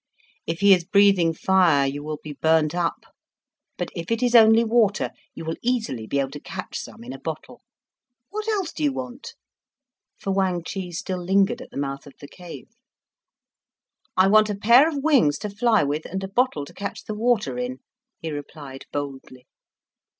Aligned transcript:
If 0.47 0.61
he 0.61 0.73
is 0.73 0.83
breathing 0.83 1.31
fire 1.31 1.85
you 1.85 2.01
will 2.03 2.17
be 2.23 2.33
burnt 2.33 2.73
up, 2.73 3.05
but 3.77 3.91
if 3.95 4.09
it 4.09 4.23
is 4.23 4.33
only 4.33 4.63
water, 4.63 5.11
you 5.35 5.45
will 5.45 5.57
easily 5.61 6.07
be 6.07 6.17
able 6.19 6.31
to 6.31 6.39
catch 6.39 6.75
some 6.79 7.03
in 7.03 7.11
a 7.13 7.17
little 7.17 7.21
bottle. 7.21 7.61
What 8.31 8.47
else 8.47 8.71
do 8.73 8.83
you 8.83 8.91
want?" 8.93 9.35
For 10.17 10.31
Wang 10.31 10.63
Chih 10.63 10.91
still 10.91 11.23
lingered 11.23 11.61
at 11.61 11.69
the 11.69 11.77
mouth 11.77 12.07
of 12.07 12.15
the 12.19 12.27
cave. 12.27 12.69
"I 14.17 14.27
want 14.27 14.49
a 14.49 14.55
pair 14.57 14.89
of 14.89 15.03
wings 15.03 15.37
to 15.37 15.51
fly 15.51 15.83
with, 15.83 16.07
and 16.07 16.23
a 16.23 16.27
bottle 16.27 16.65
to 16.65 16.73
catch 16.73 17.03
the 17.03 17.13
water 17.13 17.59
in," 17.59 17.77
he 18.17 18.31
replied 18.31 18.87
boldly. 18.91 19.45